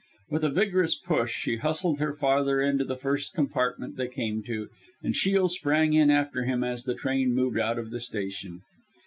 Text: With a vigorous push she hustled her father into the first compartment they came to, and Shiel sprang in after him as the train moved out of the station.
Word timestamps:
With 0.31 0.43
a 0.43 0.49
vigorous 0.49 0.95
push 0.95 1.31
she 1.31 1.57
hustled 1.57 1.99
her 1.99 2.15
father 2.15 2.59
into 2.59 2.83
the 2.83 2.97
first 2.97 3.35
compartment 3.35 3.97
they 3.97 4.07
came 4.07 4.41
to, 4.45 4.67
and 5.03 5.15
Shiel 5.15 5.47
sprang 5.47 5.93
in 5.93 6.09
after 6.09 6.43
him 6.45 6.63
as 6.63 6.85
the 6.85 6.95
train 6.95 7.35
moved 7.35 7.59
out 7.59 7.77
of 7.77 7.91
the 7.91 7.99
station. 7.99 8.61